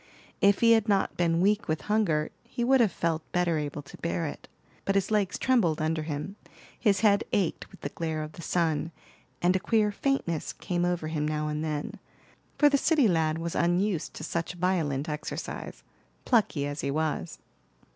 [0.41, 3.97] If he had not been weak with hunger he would have felt better able to
[3.99, 4.47] bear it;
[4.83, 6.37] but his legs trembled under him,
[6.79, 8.91] his head ached with the glare of the sun,
[9.43, 11.99] and a queer faintness came over him now and then;
[12.57, 15.83] for the city lad was unused to such violent exercise,
[16.25, 17.37] plucky as he was.